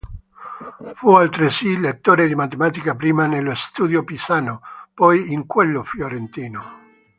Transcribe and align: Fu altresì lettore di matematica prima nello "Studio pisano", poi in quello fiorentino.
Fu 0.95 1.11
altresì 1.13 1.77
lettore 1.77 2.25
di 2.25 2.33
matematica 2.33 2.95
prima 2.95 3.27
nello 3.27 3.53
"Studio 3.53 4.03
pisano", 4.03 4.63
poi 4.95 5.31
in 5.31 5.45
quello 5.45 5.83
fiorentino. 5.83 6.79